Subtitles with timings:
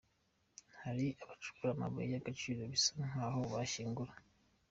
[0.81, 4.13] Hari abacukura amabuye y’agaciro bisa nkaho bishyingura.